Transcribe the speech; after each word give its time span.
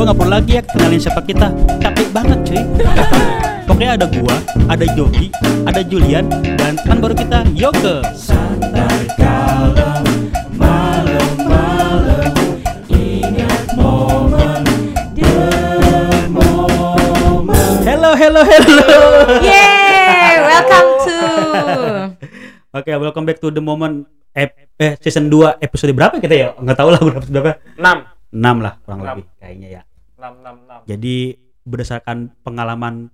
Gua 0.00 0.08
nggak 0.08 0.20
perlu 0.24 0.32
lagi 0.32 0.56
ya 0.56 0.62
kenalin 0.64 0.96
siapa 0.96 1.20
kita. 1.20 1.52
Capek 1.76 2.08
banget 2.08 2.40
cuy. 2.48 2.56
Pokoknya 3.68 4.00
ada 4.00 4.08
gua, 4.08 4.32
ada 4.64 4.88
Jogi, 4.96 5.28
ada 5.68 5.84
Julian, 5.84 6.24
dan 6.56 6.80
teman 6.80 7.04
baru 7.04 7.12
kita 7.12 7.44
Yoke. 7.52 8.00
Santai 8.16 9.12
kalem, 9.20 10.00
malam-malam, 10.56 12.32
ingat 12.88 13.76
momen, 13.76 14.64
the 15.12 15.36
moment. 16.32 17.84
Hello, 17.84 18.16
hello, 18.16 18.40
hello. 18.40 18.88
Yeay, 19.44 20.40
welcome 20.40 20.88
to 21.04 21.18
Oke, 22.72 22.88
welcome 22.96 23.28
back 23.28 23.36
to 23.36 23.52
the 23.52 23.60
moment 23.60 24.08
ep- 24.32 24.80
eh, 24.80 24.96
season 25.04 25.28
2 25.28 25.60
episode 25.60 25.92
berapa 25.92 26.16
kita 26.16 26.32
ya? 26.32 26.48
Nggak 26.56 26.76
tahu 26.80 26.88
lah 26.88 27.04
episode 27.04 27.36
berapa. 27.36 27.60
6 27.76 28.16
6 28.32 28.64
lah 28.64 28.80
kurang 28.80 29.04
Enam. 29.04 29.20
lebih 29.20 29.28
kayaknya 29.36 29.68
ya. 29.68 29.82
6 30.20 30.44
6 30.44 30.84
6 30.86 30.90
Jadi 30.92 31.16
berdasarkan 31.64 32.16
pengalaman 32.44 33.08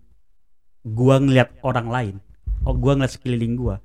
gua 0.83 1.23
ngelihat 1.23 1.55
orang 1.63 1.87
lain, 1.91 2.15
oh 2.67 2.75
gua 2.75 2.99
ngeliat 2.99 3.15
sekeliling 3.15 3.55
gua, 3.55 3.79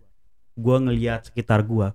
gua 0.58 0.78
ngelihat 0.82 1.30
sekitar 1.30 1.62
gua, 1.66 1.94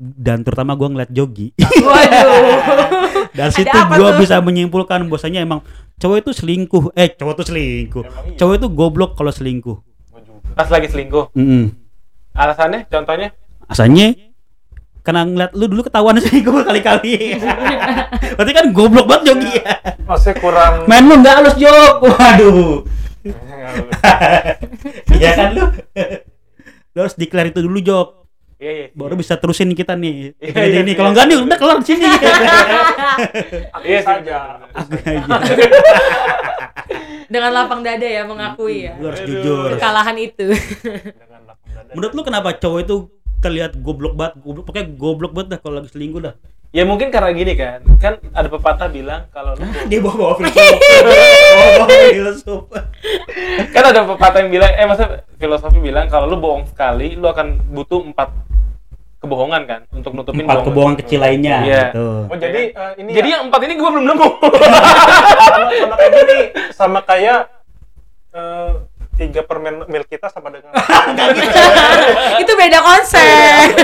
dan 0.00 0.40
terutama 0.44 0.76
gua 0.76 0.88
ngeliat 0.92 1.12
Jogi. 1.12 1.52
Waduh 1.88 3.28
Dari 3.36 3.52
situ 3.52 3.78
gua 3.96 4.16
tuh? 4.16 4.24
bisa 4.24 4.40
menyimpulkan 4.40 5.04
bahwasanya 5.08 5.44
emang 5.44 5.60
cowok 6.00 6.16
itu 6.24 6.30
selingkuh. 6.44 6.96
Eh, 6.96 7.12
cowok 7.16 7.32
itu 7.40 7.44
selingkuh. 7.52 8.04
Iya. 8.04 8.36
Cowok 8.40 8.54
itu 8.56 8.66
goblok 8.72 9.12
kalau 9.16 9.32
selingkuh. 9.32 9.76
Pas 10.56 10.68
lagi 10.68 10.88
selingkuh. 10.88 11.32
Mm 11.36 11.72
Alasannya 12.30 12.86
contohnya? 12.86 13.34
Asalnya 13.66 14.14
karena 15.00 15.24
ngeliat 15.24 15.52
lu 15.56 15.64
dulu 15.68 15.82
ketahuan 15.88 16.20
selingkuh 16.20 16.52
berkali-kali. 16.60 17.40
Berarti 18.36 18.52
kan 18.52 18.66
goblok 18.76 19.06
banget 19.08 19.32
Jogi 19.32 19.50
ya. 19.60 19.74
Maksudnya 20.04 20.34
kurang 20.40 20.72
Main 20.84 21.04
lu 21.08 21.14
nggak 21.20 21.34
halus 21.40 21.56
Jok. 21.56 21.94
Waduh. 22.04 22.72
Iya 25.20 25.30
kan 25.36 25.48
lu? 25.54 25.64
Lu 26.96 26.98
harus 27.06 27.14
declare 27.14 27.54
itu 27.54 27.62
dulu 27.62 27.78
Jok. 27.80 28.08
Iya 28.60 28.72
iya. 28.76 28.86
Baru 28.92 29.16
bisa 29.16 29.40
terusin 29.40 29.72
kita 29.72 29.96
nih. 29.96 30.36
Iya, 30.36 30.52
Jadi 30.52 30.68
iya, 30.68 30.80
ini 30.84 30.92
iya. 30.92 30.98
kalau 31.00 31.10
enggak 31.16 31.26
nih 31.32 31.36
udah 31.40 31.56
kelar 31.56 31.76
di 31.80 31.86
sini. 31.88 32.04
Iya 33.86 34.00
saja. 34.04 34.36
Dengan 37.30 37.50
lapang 37.54 37.80
dada 37.86 38.02
ya 38.02 38.26
mengakui 38.26 38.90
ya 38.90 38.98
Lu 38.98 39.08
harus 39.08 39.22
Aduh. 39.22 39.32
jujur. 39.38 39.68
Kekalahan 39.78 40.16
itu 40.18 40.46
Dengan 40.50 41.40
lapang 41.46 41.70
dada. 41.72 41.92
Menurut 41.94 42.12
lu 42.12 42.22
kenapa 42.26 42.48
cowok 42.58 42.80
itu 42.84 42.96
terlihat 43.40 43.72
goblok 43.76 44.14
banget? 44.14 44.34
Goblok 44.38 44.64
pokoknya 44.64 44.86
goblok 44.92 45.32
banget 45.32 45.48
dah 45.48 45.58
kalau 45.58 45.74
lagi 45.76 45.90
selingkuh 45.90 46.22
dah. 46.22 46.34
Ya 46.70 46.84
mungkin 46.84 47.10
karena 47.10 47.32
gini 47.32 47.52
kan. 47.54 47.82
Kan 47.96 48.22
ada 48.30 48.46
pepatah 48.46 48.86
bilang 48.86 49.26
kalau 49.28 49.52
lu 49.52 49.66
Dia 49.84 49.98
bawa-bawa 49.98 50.34
filsuf. 50.40 50.78
Bawa-bawa 50.78 51.86
filsuf. 52.08 52.62
kan 53.70 53.82
ada 53.84 54.00
pepatah 54.06 54.38
yang 54.38 54.50
bilang 54.50 54.70
eh 54.70 54.84
masa 54.84 55.04
filosofi 55.34 55.78
bilang 55.78 56.06
kalau 56.06 56.26
lu 56.26 56.38
bohong 56.38 56.64
sekali 56.64 57.12
lu 57.12 57.26
akan 57.26 57.58
butuh 57.68 58.00
empat 58.04 58.30
kebohongan 59.18 59.62
kan 59.64 59.80
untuk 59.90 60.14
nutupin 60.14 60.46
Empat 60.46 60.64
kebohongan 60.64 60.96
kecil 60.96 61.20
lainnya 61.20 61.60
Iya. 61.60 61.82
gitu. 61.90 62.06
Oh 62.24 62.36
jadi 62.36 62.60
eh, 62.70 62.92
ini 62.96 63.10
Jadi 63.12 63.28
ya, 63.28 63.32
yang 63.34 63.42
empat 63.46 63.60
ini 63.62 63.74
gue 63.74 63.90
belum 63.90 64.06
nemu. 64.06 64.28
sama, 65.50 65.68
sama 65.74 65.94
kayak 65.94 66.12
gini, 66.14 66.38
sama 66.70 67.00
kayak 67.02 67.40
eh, 68.32 68.70
tiga 69.20 69.44
permen 69.44 69.84
milk 69.84 70.08
kita 70.08 70.32
sama 70.32 70.48
dengan 70.48 70.72
Itu 72.42 72.52
beda 72.56 72.78
konsep 72.80 73.68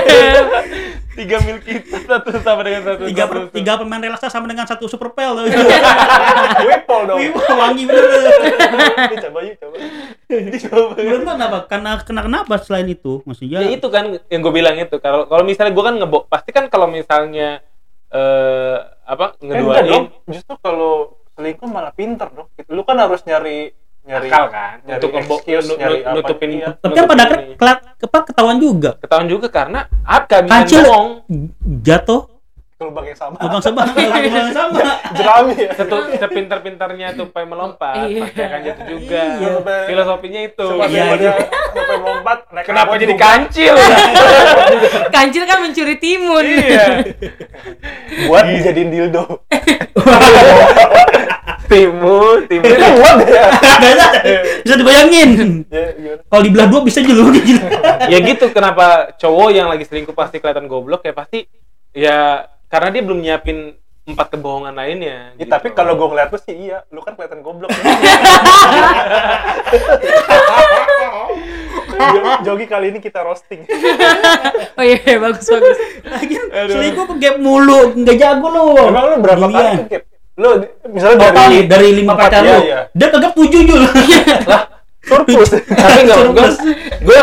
Tiga 1.17 1.41
mil 1.41 1.57
kita 1.57 1.97
satu 2.05 2.29
sama 2.45 2.61
dengan 2.61 2.85
satu. 2.85 3.09
Tiga, 3.09 3.25
satu- 3.25 3.49
per, 3.49 3.49
tiga 3.49 3.73
permen 3.73 4.05
relaksa 4.05 4.29
sama 4.29 4.45
dengan 4.45 4.69
satu 4.69 4.85
super 4.85 5.09
pel. 5.17 5.49
Wipol 6.61 7.01
dong. 7.09 7.17
Wih, 7.17 7.33
wangi 7.33 7.89
bener. 7.89 8.05
Coba 9.25 9.39
yuk 9.41 9.57
coba. 9.57 9.75
Menurut 10.93 11.21
lu 11.25 11.31
kenapa? 11.33 11.57
Karena 11.65 11.91
kena 12.05 12.21
kenapa 12.21 12.53
selain 12.61 12.93
itu? 12.93 13.25
Maksudnya 13.25 13.65
ya 13.65 13.73
itu 13.73 13.89
kan 13.89 14.13
yang 14.29 14.41
gue 14.45 14.53
bilang 14.53 14.77
itu 14.77 15.01
kalau 15.01 15.25
kalau 15.25 15.41
misalnya 15.41 15.73
gue 15.73 15.85
kan 15.89 15.95
ngebo 15.97 16.29
pasti 16.29 16.53
kan 16.53 16.69
kalau 16.69 16.85
misalnya 16.85 17.65
eh 18.13 18.77
apa 19.01 19.41
Eh, 19.41 19.41
enggak 19.41 19.57
ngeduain 19.57 19.85
dong. 19.89 20.05
Justru 20.29 20.53
kalau 20.61 21.17
selingkuh 21.33 21.65
malah 21.65 21.97
pinter 21.97 22.29
dong. 22.29 22.45
Lu 22.69 22.85
kan 22.85 23.01
harus 23.01 23.25
nyari 23.25 23.73
nyari 24.07 24.27
akal 24.31 24.45
kan 24.47 24.75
nyari 24.81 24.97
untuk 24.97 25.11
excuse, 25.11 25.67
nyari 25.75 25.97
nutupin 26.07 26.49
iya. 26.55 26.69
tapi 26.79 26.93
kan 26.95 27.05
pada 27.05 27.23
kelak 27.53 27.79
kepak 27.97 28.23
ketahuan 28.25 28.57
juga. 28.57 28.91
ketahuan 28.97 29.27
juga 29.27 29.47
karena 29.47 29.79
apa 30.01 30.47
Kancil 30.47 30.81
bohong 30.81 31.09
jatuh 31.83 32.21
ke 32.77 32.85
lubang 32.85 33.03
yang 33.03 33.17
sama. 33.17 33.35
lubang 33.41 33.57
sama 33.59 33.81
lubang 33.89 34.21
yang 34.23 34.53
sama. 34.53 34.79
Jerami 35.11 35.53
ya. 35.57 35.73
Setu, 35.73 35.97
sepintar-pintarnya 36.13 37.17
tupai 37.17 37.41
melompat 37.43 38.05
Iya. 38.05 38.21
pasti 38.23 38.37
akan 38.39 38.59
jatuh 38.63 38.85
juga 38.87 39.21
Iya. 39.33 39.49
filosofinya 39.89 40.41
itu 40.45 40.67
Iya, 40.85 40.85
iya, 40.87 41.03
iya. 41.17 41.31
sampai 41.67 41.97
lompat 41.97 42.39
naik 42.47 42.65
kenapa 42.65 42.93
jadi 42.95 43.11
juga. 43.11 43.25
kancil 43.25 43.73
Kancil 45.15 45.43
kan 45.43 45.57
mencuri 45.59 45.95
timun 45.97 46.45
iya 46.45 46.85
Buat 48.29 48.45
dijadiin 48.47 48.89
dildo. 48.89 49.25
Timur 51.67 52.47
timur 52.47 52.67
Buat 52.71 53.17
ya. 53.27 54.39
bisa 54.59 54.75
dibayangin. 54.75 55.29
Ya? 55.67 55.85
Kalau 56.23 56.41
dibelah 56.41 56.67
dua 56.67 56.81
bisa 56.81 56.99
juga 56.99 57.29
gitu. 57.35 57.61
ya 58.11 58.17
gitu 58.19 58.49
kenapa 58.49 58.85
cowok 59.13 59.49
yang 59.49 59.67
lagi 59.67 59.83
selingkuh 59.83 60.11
pasti 60.11 60.37
kelihatan 60.37 60.65
goblok 60.65 61.01
ya 61.01 61.11
pasti 61.11 61.45
ya 61.91 62.17
karena 62.65 62.89
dia 62.89 63.01
belum 63.01 63.19
nyiapin 63.19 63.75
empat 64.05 64.31
kebohongan 64.31 64.71
lainnya 64.71 65.35
Ya, 65.35 65.37
gitu. 65.37 65.51
tapi 65.51 65.67
kalau 65.71 65.93
gue 65.93 66.07
ngeliat 66.07 66.29
lu 66.29 66.39
sih 66.39 66.55
iya, 66.65 66.79
lu 66.89 66.99
kan 66.99 67.11
kelihatan 67.13 67.41
goblok. 67.41 67.67
Jo- 71.97 72.39
Jogi 72.45 72.65
kali 72.65 72.87
ini 72.89 72.99
kita 72.99 73.19
roasting. 73.21 73.65
Oh 74.75 74.83
iya 74.83 75.01
iya, 75.01 75.17
bagus 75.17 75.43
bagus 75.43 75.77
Lagian 76.05 76.45
selingkuh 76.69 77.05
ke 77.09 77.15
gap 77.17 77.35
mulu, 77.37 77.95
nggak 77.95 78.15
jago 78.15 78.47
lu. 78.47 78.65
Emang 78.85 79.03
lu 79.07 79.15
berapa 79.19 79.43
Gilian. 79.43 79.65
kali 79.65 79.77
tuh, 79.77 79.85
Kip? 79.89 80.03
Lu 80.37 80.49
misalnya 80.93 81.17
Total 81.17 81.33
dari 81.33 81.49
nih 81.49 81.61
dari 81.65 81.89
lima 81.97 82.13
empat, 82.13 82.29
pacar 82.29 82.41
iya, 82.45 82.53
lu, 82.53 82.59
iya. 82.61 82.79
dia 82.93 83.07
kegap 83.09 83.33
tujuh 83.33 83.61
jul. 83.65 83.81
surplus. 85.07 85.49
tapi 85.81 85.99
nggak 86.03 86.17
gue 86.19 86.27
Surplus. 86.27 86.57
gue 86.99 87.21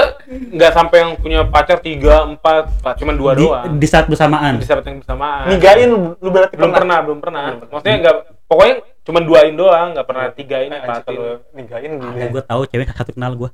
nggak 0.57 0.73
sampai 0.73 0.97
yang 1.05 1.13
punya 1.21 1.41
pacar 1.45 1.79
tiga 1.85 2.25
empat 2.25 2.81
Pak, 2.81 2.97
cuman 2.97 3.15
dua 3.15 3.37
di, 3.37 3.45
doang 3.45 3.77
di 3.77 3.87
saat 3.87 4.09
bersamaan. 4.09 4.57
di 4.57 4.65
saat 4.65 4.81
yang 4.89 5.05
bersamaan 5.05 5.53
Nigain 5.53 5.93
lu, 5.93 6.29
berarti 6.33 6.57
belum 6.57 6.73
pernah 6.73 6.99
belum 7.05 7.19
pernah 7.21 7.61
maksudnya 7.61 7.97
nggak 8.01 8.17
pokoknya 8.49 8.75
cuman 9.05 9.23
duain 9.29 9.55
doang 9.55 9.89
nggak 9.93 10.07
pernah 10.09 10.25
tigain 10.33 10.73
anjir, 10.73 10.81
empatin 10.81 11.13
kalau 11.13 11.35
nigain 11.53 11.93
gue 12.33 12.43
tahu 12.49 12.61
cewek 12.73 12.89
satu 12.97 13.13
kenal 13.13 13.33
gue. 13.37 13.51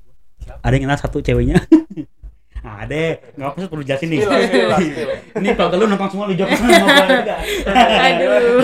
Ada 0.65 0.72
yang 0.72 0.84
kenal 0.88 0.99
satu 0.99 1.19
ceweknya. 1.20 1.59
Ada, 2.60 3.04
nggak 3.34 3.48
apa 3.48 3.59
perlu 3.66 3.81
jelasin 3.81 4.09
nih. 4.10 4.21
Ini 5.41 5.48
kalau 5.54 5.72
lu 5.75 5.87
numpang 5.87 6.09
semua 6.09 6.25
lu 6.25 6.34
jawab 6.34 6.53
sama 6.53 6.69
gua 6.76 7.06
juga. 7.09 7.37
Aduh. 7.72 8.60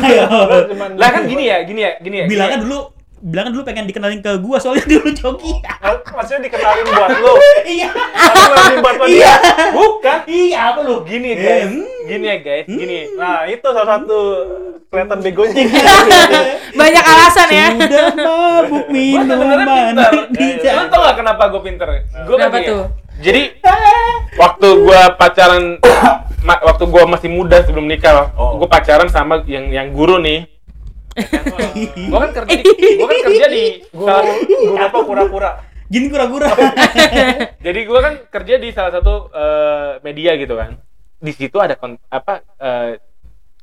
Lu 0.69 0.95
lah 0.95 1.09
kan 1.11 1.23
gini 1.25 1.45
ya 1.45 1.57
gini 1.63 1.81
ya 1.81 1.93
gini 1.99 2.17
ya 2.19 2.25
Bilangnya 2.27 2.59
dulu, 2.61 2.93
bilangnya 3.19 3.53
dulu 3.53 3.65
pengen 3.65 3.85
dikenalin 3.85 4.21
ke 4.21 4.37
gua 4.39 4.57
soalnya 4.59 4.85
dulu 4.93 5.09
joki. 5.11 5.53
Mak- 5.63 6.13
Maksudnya 6.13 6.45
dikenalin 6.45 6.85
buat 6.87 7.11
lu. 7.15 7.33
Iya. 7.67 7.89
Dikenalin 7.89 8.79
buat 8.79 8.97
dia. 9.01 9.09
Iya. 9.09 9.35
bukan 9.73 10.19
Iya 10.27 10.59
apa 10.67 10.81
lu? 10.83 10.97
gini 11.03 11.27
ya 11.27 11.37
guys 11.39 11.65
Hmm. 11.67 11.85
gini 12.07 12.25
ya 12.25 12.37
guys 12.39 12.67
gini 12.67 12.99
Nah, 13.13 13.43
itu 13.45 13.65
salah 13.67 13.89
satu 13.97 14.19
kelihatan 14.87 15.19
begonya. 15.21 15.65
Banyak 16.79 17.05
alasan 17.05 17.49
ya 17.51 17.67
Sudah 17.73 18.13
mabuk 18.15 18.87
minuman 18.87 19.97
di 20.31 20.47
Lu 20.61 20.85
tau 20.87 21.01
gak 21.03 21.17
kenapa 21.17 21.43
gue 21.49 21.63
pinter? 21.63 21.89
Gue 22.23 22.37
Kenapa 22.37 22.57
tuh? 22.63 22.85
Jadi 23.17 23.43
waktu 24.37 24.69
gue 24.77 25.01
pacaran, 25.17 25.81
ma- 26.43 26.63
waktu 26.63 26.85
gue 26.85 27.03
masih 27.07 27.29
muda 27.29 27.65
sebelum 27.65 27.85
nikah, 27.85 28.33
Oh. 28.35 28.61
gue 28.61 28.69
pacaran 28.69 29.09
sama 29.09 29.41
yang 29.45 29.69
yang 29.69 29.89
guru 29.91 30.19
nih. 30.19 30.45
Gue 32.07 32.19
kan 32.19 32.31
kerja 32.35 32.55
di, 32.55 32.65
gue 32.69 33.07
kan 33.07 33.19
kerja 33.23 33.47
di, 33.49 33.65
Guru, 33.89 34.33
guru 34.45 34.77
apa 34.77 34.99
pura-pura. 35.01 35.51
Gini 35.87 36.07
kura-kura. 36.07 36.51
jadi 37.59 37.81
gue 37.83 38.01
kan 38.03 38.15
kerja 38.29 38.55
di 38.59 38.69
salah 38.71 38.93
satu 38.93 39.31
eh, 39.31 39.91
media 40.03 40.37
gitu 40.37 40.55
kan. 40.55 40.77
Di 41.17 41.33
situ 41.33 41.57
ada 41.57 41.73
kon, 41.75 41.97
apa? 42.07 42.45
eh, 42.55 43.01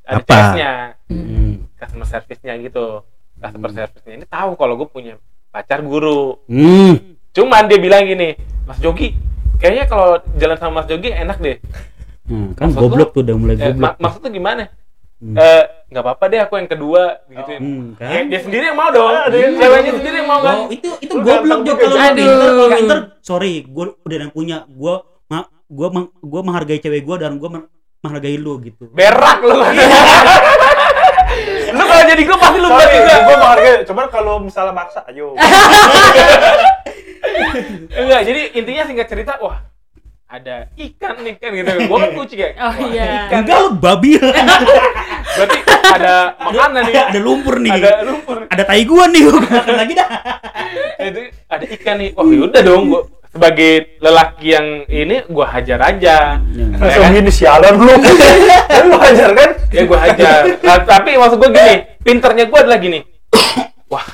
ada 0.04 0.18
Apa? 0.20 0.34
CS-nya, 0.34 0.72
Hmm. 1.08 1.70
customer 1.78 2.08
service-nya 2.08 2.54
gitu. 2.60 3.06
Customer 3.38 3.70
service-nya 3.72 4.14
ini 4.16 4.26
tahu 4.26 4.58
kalau 4.58 4.74
gue 4.76 4.88
punya 4.88 5.22
pacar 5.48 5.80
guru. 5.80 6.42
Hmm. 6.50 7.16
Cuman 7.30 7.68
dia 7.68 7.78
bilang 7.78 8.02
gini, 8.04 8.34
Mas 8.64 8.80
Jogi, 8.80 9.14
kayaknya 9.64 9.86
kalau 9.88 10.10
jalan 10.36 10.58
sama 10.60 10.74
Mas 10.78 10.88
Jogi 10.88 11.10
enak 11.10 11.40
deh. 11.40 11.58
Hmm, 12.24 12.52
kan 12.52 12.68
Maksud 12.68 12.80
goblok 12.82 13.10
lu? 13.10 13.14
tuh 13.14 13.22
udah 13.22 13.36
mulai 13.38 13.56
Eh, 13.56 13.60
goblok. 13.66 13.80
mak- 13.82 13.98
maksudnya 13.98 14.30
gimana? 14.30 14.64
Hmm. 15.18 15.36
Eh, 15.36 15.64
nggak 15.88 16.04
apa-apa 16.04 16.24
deh 16.28 16.40
aku 16.42 16.54
yang 16.58 16.68
kedua 16.68 17.04
gitu. 17.26 17.52
Hmm, 17.54 17.84
Ya, 17.96 18.08
kan? 18.12 18.24
dia 18.28 18.40
sendiri 18.42 18.64
yang 18.66 18.76
mau 18.76 18.90
dong. 18.90 19.08
Ah, 19.08 19.26
dia 19.26 19.40
yang 19.42 19.56
Ceweknya 19.56 19.72
mau. 19.86 19.98
sendiri 19.98 20.16
yang 20.18 20.28
mau 20.28 20.40
kan. 20.42 20.56
Oh, 20.58 20.68
itu 20.68 20.90
itu 21.00 21.14
Lu 21.14 21.22
goblok 21.22 21.60
juga, 21.62 21.80
kalau 21.82 21.96
pinter, 21.96 22.28
kalau 22.28 22.68
pinter 22.70 22.98
sorry, 23.22 23.54
gua 23.66 23.86
udah 23.98 24.18
yang 24.20 24.32
punya. 24.32 24.58
Gua 24.70 24.94
ma- 25.26 25.48
gua 25.66 25.88
meng- 25.90 26.12
gua 26.22 26.42
menghargai 26.42 26.78
cewek 26.78 27.02
gua 27.02 27.16
dan 27.18 27.40
gua 27.40 27.50
men- 27.50 27.72
menghargai 28.02 28.36
lu 28.36 28.60
gitu. 28.62 28.84
Berak 28.90 29.40
lu. 29.42 29.56
lu 31.74 31.84
kalau 31.84 32.04
jadi 32.06 32.22
gue 32.22 32.38
pasti 32.38 32.58
lu 32.58 32.70
buat 32.70 32.86
juga 32.88 33.14
gue 33.20 33.36
menghargai. 33.36 33.76
Cuman 33.84 34.06
kalau 34.08 34.36
misalnya 34.40 34.72
maksa, 34.72 35.02
ayo. 35.08 35.34
enggak 37.94 38.22
jadi 38.24 38.42
intinya 38.54 38.84
singkat 38.84 39.08
cerita 39.08 39.34
wah 39.40 39.62
ada 40.26 40.66
ikan 40.76 41.22
nih 41.22 41.38
kan 41.38 41.50
gitu 41.52 41.72
gue 41.80 41.94
kan 41.96 42.12
kucing 42.12 42.40
ya 42.40 42.50
Oh, 42.58 42.74
Wah, 42.74 42.78
iya. 42.84 43.06
ikan 43.28 43.40
Enggak 43.44 43.58
lu 43.60 43.70
babi. 43.76 44.18
berarti 45.36 45.58
ada 45.88 46.14
makanan 46.36 46.82
nih 46.84 46.96
ada 47.06 47.20
lumpur 47.20 47.56
nih. 47.58 47.72
ada 47.72 47.92
lumpur 48.04 48.38
Ada 48.46 48.64
tai 48.64 48.84
gua 48.84 49.06
nih. 49.08 49.22
Gua 49.24 49.40
makan 49.40 49.76
lagi 49.76 49.94
dah. 49.94 50.10
itu 51.00 51.22
ada 51.48 51.66
ikan 51.70 51.96
nih 51.98 52.10
wah 52.12 52.26
yaudah 52.26 52.62
dong 52.62 52.84
gua 52.88 53.02
sebagai 53.34 53.98
lelaki 53.98 54.48
yang 54.48 54.68
ini 54.86 55.26
gua 55.26 55.50
hajar 55.50 55.82
aja 55.82 56.38
Ya 56.38 56.66
Langsung 56.78 57.02
kan? 57.02 57.12
gini 57.12 57.32
sialan 57.34 57.74
lu. 57.76 57.90
Kan 58.70 58.84
lu 58.86 58.98
hajar 58.98 59.30
kan? 59.34 59.50
ya 59.70 59.82
gua 59.84 60.00
hajar 60.00 60.42
Nah, 60.60 60.78
tapi 60.86 61.18
maksud 61.18 61.38
gua 61.38 61.50
gini 61.50 61.76
pinternya 62.00 62.46
gua 62.46 62.60
adalah 62.62 62.78
gini 62.78 63.02
wah 63.88 64.06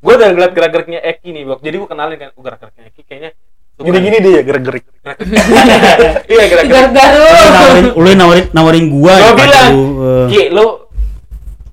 gua 0.00 0.12
udah 0.16 0.28
ngeliat 0.30 0.52
gerak-geriknya 0.52 1.00
Eki 1.02 1.28
nih 1.30 1.42
Bok. 1.44 1.60
jadi 1.60 1.76
gua 1.76 1.88
kenalin 1.88 2.16
kan 2.16 2.28
oh, 2.32 2.40
gerak-geriknya 2.40 2.84
Eki 2.88 3.02
kayaknya 3.04 3.32
Gini-gini 3.74 4.22
dia 4.22 4.40
gerak-gerik. 4.40 4.86
iya 6.30 6.44
gerak-gerik 6.46 6.94
nawarin, 6.94 7.86
lu 7.92 8.10
nawarin, 8.14 8.46
nawarin 8.50 8.86
gua. 8.86 9.02
gua 9.10 9.14
daripada 9.18 9.40
bilang 9.42 9.70
lu, 9.70 9.82
eh, 9.82 10.26
Ki 10.30 10.42
lu 10.48 10.66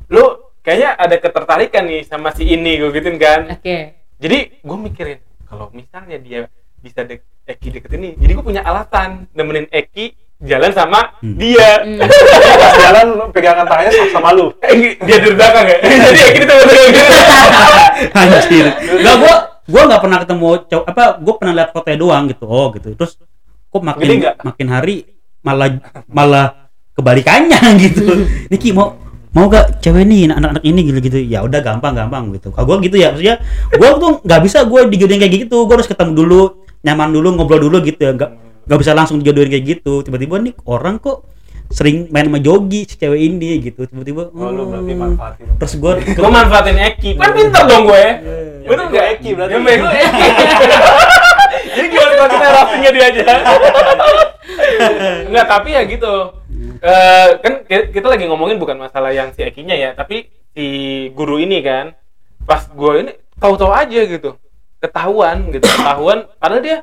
lu 0.10 0.24
kayaknya 0.60 0.90
ada 0.96 1.16
ketertarikan 1.16 1.84
nih 1.86 2.02
sama 2.04 2.34
si 2.34 2.44
ini 2.46 2.78
gue 2.78 2.90
gituin 2.92 3.16
kan 3.16 3.54
Oke. 3.54 3.78
jadi 4.18 4.38
gue 4.60 4.78
mikirin 4.82 5.20
kalau 5.46 5.70
misalnya 5.72 6.18
dia 6.18 6.40
bisa 6.82 7.02
dek 7.02 7.22
Eki 7.44 7.68
deket 7.72 7.92
ini 7.94 8.14
jadi 8.16 8.32
gue 8.34 8.44
punya 8.44 8.62
alasan 8.62 9.30
nemenin 9.32 9.66
Eki 9.68 10.14
jalan 10.42 10.74
sama 10.74 11.14
Hmm. 11.22 11.38
dia 11.38 11.70
Hmm. 11.80 12.02
Pas 12.62 12.74
jalan 12.76 13.06
lu 13.12 13.26
pegangan 13.30 13.62
tangannya 13.64 13.92
sama- 13.92 14.12
sama 14.12 14.30
lu. 14.32 14.50
Eki 14.58 14.88
dia 15.00 15.18
di 15.18 15.30
belakang 15.32 15.66
ya 15.66 15.78
jadi 15.80 16.22
Eki 16.28 16.40
di 16.40 16.46
tengah-tengah 16.46 16.90
Anjir. 18.18 18.66
Enggak 18.98 19.16
gua 19.18 19.34
gua 19.64 19.82
nggak 19.86 20.02
pernah 20.02 20.18
ketemu 20.20 20.48
cowok 20.66 20.86
apa 20.88 21.04
gua 21.18 21.34
pernah 21.38 21.54
lihat 21.56 21.70
fotonya 21.72 21.98
doang 21.98 22.24
gitu. 22.28 22.46
Oh 22.46 22.68
gitu. 22.74 22.88
Terus 22.92 23.12
kok 23.70 23.82
makin 23.82 24.08
nggak? 24.20 24.36
makin 24.42 24.68
hari 24.68 24.96
malah 25.40 25.70
malah 26.08 26.48
kebalikannya 26.92 27.60
gitu. 27.84 28.04
Niki 28.48 28.72
mau 28.72 28.98
mau 29.32 29.48
gak 29.48 29.80
cewek 29.80 30.04
nih 30.04 30.28
anak-anak 30.28 30.60
ini 30.62 30.84
gitu 30.84 31.00
gitu 31.00 31.18
ya 31.24 31.40
udah 31.40 31.64
gampang 31.64 31.96
gampang 31.96 32.36
gitu 32.36 32.52
kalau 32.52 32.68
gua 32.68 32.78
gitu 32.82 33.00
ya 33.00 33.16
maksudnya 33.16 33.40
gua 33.72 33.90
tuh 33.96 34.20
nggak 34.20 34.42
bisa 34.44 34.68
gua 34.68 34.84
dijodohin 34.84 35.24
kayak 35.24 35.48
gitu 35.48 35.64
gua 35.64 35.80
harus 35.80 35.88
ketemu 35.88 36.12
dulu 36.18 36.44
nyaman 36.82 37.10
dulu 37.10 37.28
ngobrol 37.34 37.62
dulu 37.62 37.78
gitu 37.82 38.00
ya 38.00 38.12
nggak 38.12 38.32
nggak 38.64 38.78
bisa 38.78 38.92
langsung 38.92 39.18
dijodohin 39.18 39.50
kayak 39.50 39.66
gitu 39.68 40.02
tiba-tiba 40.02 40.38
nih 40.40 40.54
orang 40.66 40.98
kok 40.98 41.26
sering 41.68 42.10
main 42.10 42.26
sama 42.26 42.38
jogi 42.38 42.84
si 42.84 42.96
cewek 42.96 43.22
ini 43.22 43.62
gitu 43.62 43.86
tiba-tiba 43.86 44.28
Oh, 44.30 44.50
lu 44.50 44.68
berarti 44.68 44.92
hmm. 44.92 45.02
manfaatin. 45.02 45.46
terus 45.56 45.74
gua 45.76 45.94
gue 45.96 46.30
manfaatin 46.30 46.78
Eki 46.78 47.10
kan 47.16 47.32
pintar 47.32 47.64
dong 47.64 47.86
gue 47.86 48.04
Yang 48.04 48.68
bener 48.68 48.78
bego 48.78 48.92
nggak 48.92 49.06
Eki 49.10 49.30
berarti. 49.34 49.52
yang 49.52 49.64
bego 49.64 49.88
Eki 49.88 50.22
jadi 51.72 51.88
gimana 51.88 52.12
kalau 52.12 52.30
kita 52.30 52.48
rapinya 52.52 52.90
dia 52.92 53.06
aja 53.08 53.24
Enggak, 55.24 55.46
tapi 55.48 55.70
ya 55.72 55.82
gitu. 55.86 56.14
Eh, 56.82 57.28
kan 57.40 57.54
ki- 57.64 57.90
kita 57.92 58.08
lagi 58.08 58.26
ngomongin 58.26 58.58
bukan 58.58 58.76
masalah 58.76 59.14
yang 59.14 59.30
si 59.32 59.42
Ekinya 59.42 59.74
ya, 59.74 59.94
tapi 59.94 60.26
si 60.52 60.66
guru 61.12 61.38
ini 61.38 61.62
kan. 61.62 61.94
Pas 62.42 62.66
gue 62.66 62.94
ini 63.00 63.12
tahu-tahu 63.38 63.70
aja 63.70 64.00
gitu. 64.04 64.36
Ketahuan 64.82 65.48
gitu, 65.48 65.62
ketahuan 65.62 66.28
padahal 66.36 66.60
dia 66.60 66.78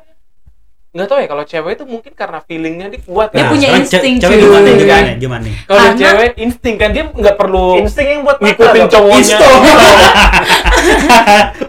nggak 0.89 1.05
tahu 1.05 1.19
ya 1.19 1.27
kalau 1.27 1.43
cewek 1.45 1.71
itu 1.77 1.85
mungkin 1.85 2.11
karena 2.17 2.39
feelingnya 2.41 2.87
dia 2.89 3.01
kuat 3.05 3.29
Dia 3.29 3.45
kan. 3.45 3.51
punya 3.53 3.67
insting, 3.77 4.17
cewek 4.17 4.41
gimana 4.41 4.65
Iya. 4.65 4.73
gimana 4.73 5.11
gimana 5.13 5.45
Kalau 5.61 5.79
Karena- 5.85 5.99
cewek 6.01 6.31
insting 6.39 6.75
kan 6.75 6.89
dia 6.89 7.03
nggak 7.05 7.35
perlu 7.37 7.65
Insting 7.77 8.07
yang 8.09 8.21
buat 8.25 8.37
ngikutin 8.39 8.83
cowoknya. 8.89 9.19
Insto. 9.21 9.47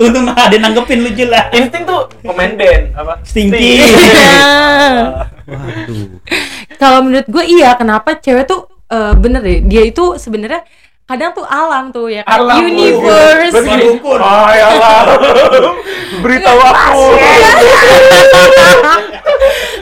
Untung 0.00 0.26
ada 0.30 0.56
nanggepin 0.56 0.98
lu 1.02 1.10
jelas. 1.12 1.50
Insting 1.52 1.82
tuh 1.84 2.08
pemain 2.22 2.52
band. 2.54 2.84
Apa? 2.96 3.12
Stinky. 3.20 3.84
Nah. 3.84 5.28
Waduh. 5.50 6.06
Kalau 6.78 6.98
menurut 7.04 7.26
gue 7.28 7.44
iya, 7.44 7.74
kenapa 7.74 8.16
cewek 8.16 8.46
tuh 8.46 8.70
eh, 8.88 9.12
bener 9.14 9.40
deh, 9.42 9.58
dia 9.60 9.82
itu 9.84 10.16
sebenarnya 10.16 10.64
kadang 11.10 11.34
tuh 11.34 11.42
alam 11.42 11.90
tuh 11.90 12.06
ya 12.06 12.22
kan 12.22 12.38
Alam, 12.38 12.62
universe 12.62 13.50
Berarti 13.50 13.66
gini. 13.66 13.98
"Ah, 14.16 14.50
ya 14.54 14.64
Allah. 14.70 14.98
Beritahu 16.22 16.60
aku. 16.62 17.02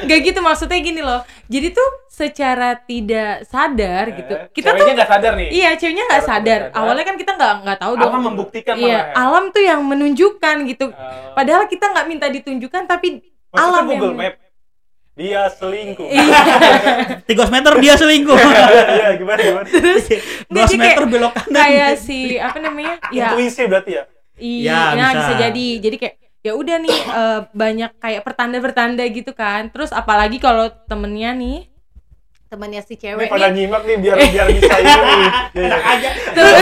Gak 0.05 0.19
gitu 0.25 0.41
maksudnya 0.41 0.79
gini 0.81 1.01
loh. 1.01 1.21
Jadi 1.47 1.69
tuh 1.71 1.89
secara 2.09 2.75
tidak 2.77 3.45
sadar 3.45 4.05
gitu. 4.11 4.35
Kita 4.51 4.73
tuh 4.73 4.81
Ceweknya 4.81 4.95
nggak 4.97 5.11
sadar 5.11 5.33
nih. 5.37 5.49
Iya, 5.51 5.71
ceweknya 5.77 6.05
nggak 6.09 6.25
sadar. 6.25 6.61
Awalnya 6.73 7.05
kan 7.05 7.17
kita 7.17 7.33
nggak 7.35 7.53
nggak 7.63 7.79
tahu 7.79 7.93
dong. 7.95 8.11
Alam 8.11 8.23
membuktikan 8.27 8.75
Iya, 8.75 8.83
malah 8.83 9.05
ya. 9.05 9.13
alam 9.15 9.45
tuh 9.49 9.63
yang 9.63 9.81
menunjukkan 9.83 10.57
gitu. 10.67 10.87
Oh. 10.89 11.33
Padahal 11.33 11.69
kita 11.69 11.85
nggak 11.89 12.07
minta 12.07 12.27
ditunjukkan, 12.27 12.83
tapi 12.85 13.21
Maksudnya 13.49 13.65
alam 13.65 13.85
Google 13.87 14.13
yang 14.13 14.17
Map. 14.19 14.35
Dia 15.19 15.50
selingkuh. 15.50 16.06
Iya. 16.06 16.38
300 17.26 17.50
meter 17.50 17.73
dia 17.82 17.94
selingkuh. 17.99 18.38
Iya, 18.38 19.09
gimana 19.19 19.41
gimana? 19.43 19.67
Nggak, 19.67 20.06
200 20.47 20.70
dia 20.70 20.79
meter 20.79 21.05
belok 21.05 21.32
kanan. 21.35 21.59
Kayak 21.59 21.93
si 21.99 22.19
apa 22.38 22.59
namanya? 22.62 22.94
Ya, 23.11 23.35
Intuisi 23.35 23.67
berarti 23.67 23.99
ya. 23.99 24.05
Iya, 24.38 24.70
Ya, 24.70 24.81
nah 24.94 25.11
bisa. 25.11 25.19
bisa 25.19 25.32
jadi. 25.43 25.69
Jadi 25.82 25.97
kayak 25.99 26.15
ya 26.38 26.53
udah 26.55 26.76
nih 26.79 26.99
eh, 27.03 27.41
banyak 27.50 27.91
kayak 27.99 28.23
pertanda-pertanda 28.23 29.03
gitu 29.11 29.35
kan. 29.35 29.67
Terus 29.69 29.91
apalagi 29.91 30.38
kalau 30.38 30.70
temennya 30.87 31.35
nih 31.35 31.67
temennya 32.49 32.81
si 32.81 32.97
Ini 32.97 33.03
cewek 33.03 33.29
pada 33.29 33.50
nih. 33.50 33.61
nyimak 33.61 33.82
nih 33.85 33.97
biar 33.99 34.17
biar 34.25 34.47
bisa 34.49 34.75
ini. 34.79 34.88
Iya, 34.88 35.29
iya. 35.53 35.76
aja. 35.85 36.09
Terus, 36.32 36.56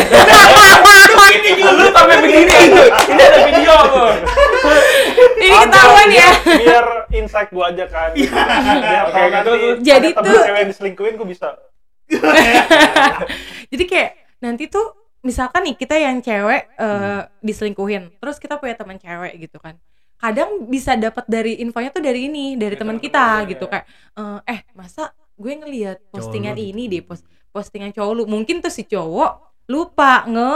Lu 1.76 1.86
sampai 1.92 2.16
begini 2.18 2.42
itu. 2.48 2.84
Ini 3.06 3.22
ada 3.22 3.38
video 3.44 3.74
loh. 3.86 4.10
ini 5.16 5.46
Ada, 5.48 5.64
ketahuan 5.64 6.08
ya. 6.08 6.28
biar- 6.30 6.58
Biar 6.58 6.86
insight 7.12 7.50
gua 7.50 7.64
aja 7.68 7.84
kan. 7.86 8.10
Biar 8.12 9.04
Oke, 9.04 9.12
kalau 9.12 9.28
gitu, 9.28 9.50
nanti. 9.52 9.82
Jadi 9.82 10.08
ada 10.10 10.20
tuh- 10.22 10.44
cewek 10.44 10.58
yang 10.58 10.70
diselingkuhin 10.70 11.14
gua 11.14 11.26
bisa. 11.26 11.48
Jadi 13.66 13.84
kayak 13.84 14.10
nanti 14.38 14.64
tuh 14.66 14.86
misalkan 15.20 15.64
nih 15.64 15.74
kita 15.74 15.96
yang 15.96 16.20
cewek 16.20 16.70
Hmm. 16.76 17.26
diselingkuhin, 17.40 18.14
terus 18.16 18.36
kita 18.36 18.56
punya 18.56 18.74
teman 18.74 18.96
cewek 18.96 19.34
gitu 19.40 19.58
kan. 19.58 19.74
Kadang 20.16 20.64
bisa 20.64 20.94
dapat 20.94 21.26
dari 21.26 21.58
infonya 21.58 21.90
tuh 21.90 22.00
dari 22.00 22.24
ini, 22.24 22.54
dari 22.54 22.72
Dari 22.72 22.76
teman 22.76 22.96
kita 22.96 23.42
cewek. 23.42 23.48
gitu 23.52 23.64
kayak 23.66 23.84
eh, 24.14 24.38
eh 24.48 24.60
masa 24.72 25.10
gue 25.34 25.52
ngelihat 25.52 26.00
postingan 26.08 26.54
ini 26.54 26.86
gitu. 26.86 26.92
deh 26.94 27.02
post 27.04 27.24
postingan 27.50 27.90
cowok 27.90 28.12
lu. 28.14 28.22
Mungkin 28.24 28.60
tuh 28.60 28.70
si 28.70 28.82
cowok 28.82 29.32
lupa 29.66 30.24
nge 30.24 30.52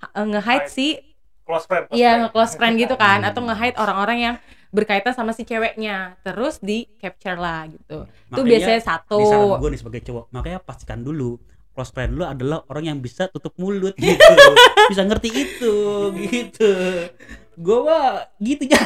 nge 0.00 0.40
hide 0.40 0.60
Hide. 0.60 0.68
si 0.68 0.86
Close 1.50 1.66
friend. 1.66 1.84
Iya 1.90 2.10
nge-close 2.22 2.54
friend 2.54 2.74
gitu 2.78 2.94
kan 2.94 3.18
atau 3.28 3.42
nge-hide 3.42 3.74
orang-orang 3.74 4.18
yang 4.22 4.36
berkaitan 4.70 5.10
sama 5.10 5.34
si 5.34 5.42
ceweknya 5.42 6.14
terus 6.22 6.62
di 6.62 6.86
capture 7.02 7.34
lah 7.34 7.66
gitu 7.66 8.06
itu 8.06 8.38
Makanya, 8.38 8.46
biasanya 8.54 8.80
satu 8.86 9.18
Di 9.18 9.26
saran 9.26 9.58
gue 9.58 9.70
nih 9.74 9.80
sebagai 9.82 10.00
cowok, 10.06 10.24
makanya 10.30 10.58
pastikan 10.62 11.02
dulu 11.02 11.42
close 11.74 11.90
friend 11.90 12.14
lu 12.14 12.22
adalah 12.22 12.62
orang 12.70 12.94
yang 12.94 12.98
bisa 13.02 13.26
tutup 13.26 13.50
mulut 13.58 13.98
gitu. 13.98 14.20
bisa 14.94 15.02
ngerti 15.06 15.30
itu 15.34 15.74
gitu. 16.22 16.70
Gue 17.60 17.78
mah 17.82 18.30
gitu 18.40 18.62
ya. 18.70 18.78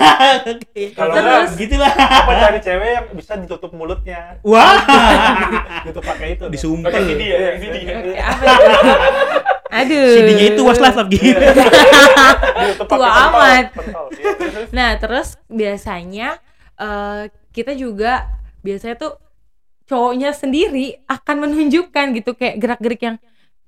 Kalau 0.97 1.15
Terus- 1.15 1.55
gitu 1.55 1.75
lah. 1.79 1.93
apa 1.95 2.33
cari 2.33 2.59
cewek 2.65 2.91
yang 2.91 3.07
bisa 3.15 3.33
ditutup 3.39 3.71
mulutnya? 3.77 4.41
Wah. 4.43 4.79
Gitu 5.87 6.01
pakai 6.01 6.41
itu. 6.41 6.45
Disumpel. 6.51 6.89
Pakai 6.91 7.03
CD 7.07 7.23
ya. 7.29 7.39
Oke, 7.55 8.19
apa 8.19 8.43
itu? 8.43 8.69
aduh 9.67 10.09
CD-nya 10.15 10.45
itu 10.53 10.61
Westlife 10.61 10.99
lagi. 10.99 11.19
Pakai 11.25 12.87
Tua 12.89 13.11
amat. 13.29 13.65
nah 14.77 14.97
terus 14.97 15.37
biasanya 15.47 16.37
eh, 16.77 17.23
kita 17.51 17.73
juga 17.73 18.29
biasanya 18.61 18.97
tuh 18.97 19.13
cowoknya 19.85 20.33
sendiri 20.33 20.97
akan 21.05 21.37
menunjukkan 21.45 22.07
gitu 22.17 22.33
kayak 22.33 22.57
gerak-gerik 22.57 23.03
yang 23.03 23.17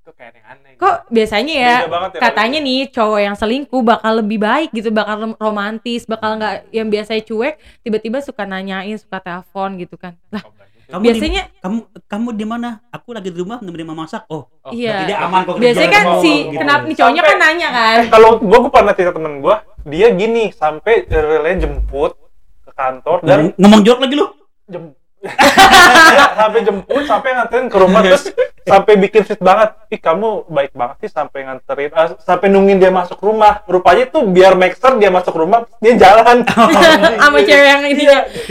Itu 0.01 0.11
kayak 0.15 0.33
yang 0.33 0.47
aneh. 0.49 0.73
kok 0.77 0.97
biasanya 1.09 1.55
ya 1.55 1.75
ya 1.85 2.09
katanya 2.15 2.59
nih 2.59 2.89
cowok 2.89 3.21
yang 3.21 3.37
selingkuh 3.37 3.83
bakal 3.83 4.13
lebih 4.17 4.39
baik 4.39 4.71
gitu 4.71 4.89
bakal 4.89 5.17
rom- 5.19 5.37
romantis 5.37 6.07
bakal 6.07 6.37
nggak 6.37 6.71
yang 6.71 6.89
biasanya 6.89 7.21
cuek 7.21 7.55
tiba-tiba 7.83 8.23
suka 8.23 8.47
nanyain 8.47 8.97
suka 8.97 9.19
telepon 9.19 9.77
gitu 9.77 9.99
kan 9.99 10.17
lah 10.31 10.41
Kamu 10.87 11.03
biasanya 11.03 11.43
di, 11.45 11.59
kamu 11.59 11.79
kamu 12.07 12.29
di 12.33 12.47
mana? 12.47 12.69
Aku 12.89 13.11
lagi 13.11 13.29
di 13.29 13.39
rumah 13.39 13.59
nemenin 13.59 13.87
mama 13.87 14.07
masak. 14.07 14.23
Oh, 14.27 14.47
Oh, 14.63 14.71
iya 14.71 15.03
dia 15.05 15.19
aman 15.21 15.43
kok 15.43 15.59
biasanya 15.59 15.91
kan 15.93 16.05
si 16.19 16.33
gitu. 16.45 16.59
kenapa 16.59 16.83
nih 16.85 16.95
cowoknya 16.95 17.23
kan 17.23 17.37
nanya 17.39 17.69
kan 17.71 17.97
Eh, 17.97 18.07
kalau 18.15 18.31
gua 18.39 18.59
gua 18.61 18.73
pernah 18.73 18.93
cerita 18.93 19.13
temen 19.13 19.39
gua, 19.39 19.57
dia 19.83 20.07
gini 20.11 20.51
sampai 20.51 21.07
relay 21.07 21.55
jemput 21.57 22.15
ke 22.63 22.71
kantor 22.73 23.19
dan 23.23 23.39
Ngomong- 23.41 23.55
ngomong 23.57 23.81
jorok 23.83 24.01
lagi 24.03 24.15
lu. 24.15 24.27
Jem 25.25 26.29
sampai 26.37 26.61
jemput 26.63 27.03
sampai 27.09 27.31
nganterin 27.35 27.67
ke 27.73 27.77
rumah 27.81 28.01
terus 28.05 28.25
sampai 28.67 28.93
bikin 28.99 29.23
sweet 29.25 29.41
banget. 29.43 29.71
Ih 29.91 30.01
kamu 30.03 30.51
baik 30.51 30.73
banget 30.75 30.97
sih 31.07 31.11
sampai 31.11 31.47
nganterin 31.47 31.91
ah, 31.95 32.13
sampai 32.21 32.47
nungguin 32.51 32.79
dia 32.79 32.93
masuk 32.93 33.19
rumah. 33.23 33.63
Rupanya 33.67 34.07
tuh 34.11 34.27
biar 34.29 34.59
make 34.59 34.77
sure 34.77 34.99
dia 34.99 35.11
masuk 35.11 35.35
rumah 35.35 35.65
dia 35.81 35.95
jalan. 35.97 36.43
Sama 37.23 37.39
cewek 37.43 37.67
yang 37.67 37.83
ini. 37.87 38.05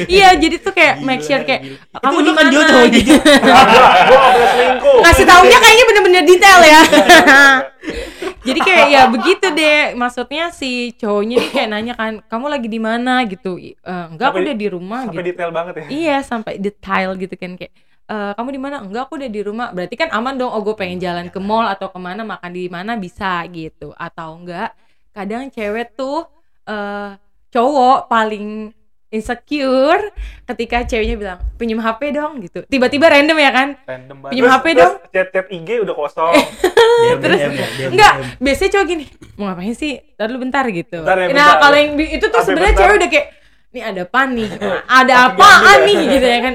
iya 0.09 0.33
jadi 0.35 0.55
tuh 0.59 0.73
kayak 0.73 1.03
make 1.05 1.21
sure 1.21 1.43
kayak 1.43 1.77
Itu 1.77 1.99
kamu 2.01 2.17
di 2.23 2.31
kan 2.33 2.45
gitu. 2.91 3.13
gua 3.19 4.45
selingkuh. 4.55 4.97
Ngasih 5.05 5.25
taunya 5.27 5.57
kayaknya 5.61 5.85
bener-bener 5.87 6.23
detail 6.25 6.59
ya 6.63 6.81
jadi 8.41 8.59
kayak 8.61 8.87
ya 8.89 9.01
begitu 9.09 9.47
deh. 9.51 9.93
Maksudnya 9.93 10.49
si 10.49 10.93
cowoknya 10.95 11.35
nih 11.41 11.49
kayak 11.49 11.69
nanya 11.69 11.93
kan 11.93 12.11
kamu 12.25 12.45
lagi 12.49 12.67
di 12.69 12.77
mana? 12.77 13.25
gitu. 13.25 13.57
"I- 13.57 13.73
eh, 13.75 14.05
enggak 14.11 14.27
aku 14.29 14.37
Sampai- 14.37 14.45
udah 14.45 14.55
di 14.55 14.67
rumah 14.69 14.99
sampai 15.03 15.15
gitu. 15.17 15.29
detail 15.33 15.51
banget 15.51 15.73
ya? 15.75 15.83
Iya 15.89 16.17
sampai 16.21 16.53
detail 16.57 17.09
gitu 17.15 17.35
kan 17.35 17.51
kayak 17.57 17.73
"Eh, 18.05 18.31
kamu 18.37 18.49
di 18.53 18.61
mana? 18.61 18.75
Enggak 18.85 19.01
aku 19.09 19.13
udah 19.17 19.31
di 19.31 19.41
rumah. 19.41 19.67
Berarti 19.73 19.95
kan 19.97 20.09
aman 20.13 20.37
dong 20.37 20.53
oh 20.53 20.61
gue 20.61 20.75
pengen 20.77 21.01
jalan 21.01 21.27
ke 21.27 21.39
mall 21.41 21.65
atau 21.65 21.89
ke 21.89 21.97
mana 21.97 22.21
makan 22.21 22.51
di 22.53 22.69
mana? 22.69 22.93
Bisa 22.95 23.41
gitu. 23.49 23.91
Atau 23.97 24.37
enggak 24.37 24.77
kadang 25.09 25.49
cewek 25.49 25.95
tuh 25.95 26.27
eh 26.65 27.17
cowok 27.49 28.05
paling 28.05 28.69
insecure 29.09 30.11
ketika 30.45 30.83
ceweknya 30.83 31.15
bilang 31.15 31.39
pinjam 31.55 31.77
HP 31.77 32.11
dong 32.11 32.39
gitu 32.39 32.61
tiba-tiba 32.63 33.07
random 33.07 33.37
ya 33.37 33.49
kan 33.49 33.67
random 33.83 34.17
banget 34.19 34.31
Pinjem 34.31 34.47
HP 34.47 34.65
Terus- 34.67 34.79
dong. 34.79 34.95
chat 35.09 35.27
chat 35.29 35.47
IG 35.47 35.69
udah 35.79 35.95
kosong 35.95 36.33
DM, 36.95 37.17
Terus 37.19 37.37
DM, 37.37 37.51
ya, 37.51 37.67
DM, 37.69 37.89
Enggak, 37.91 38.13
biasanya 38.37 38.69
cowok 38.71 38.85
gini, 38.87 39.05
mau 39.35 39.45
ngapain 39.45 39.73
sih? 39.73 39.99
Ntar 40.15 40.25
dulu 40.25 40.39
bentar 40.41 40.63
gitu. 40.65 40.97
Bentar 40.97 41.17
ya, 41.17 41.27
nah, 41.29 41.59
kalau 41.59 41.75
yang 41.75 41.91
itu 41.97 42.25
tuh 42.25 42.41
sebenarnya 42.41 42.73
cewek 42.73 42.95
udah 42.95 43.09
kayak, 43.09 43.27
nih 43.69 43.83
ada 43.83 44.01
apa 44.01 44.21
nih? 44.25 44.49
Ada 44.97 45.13
apaan 45.27 45.35
diambil 45.35 45.75
ya. 45.75 45.85
nih 45.85 46.05
gitu 46.09 46.25
ya 46.25 46.39
kan? 46.39 46.53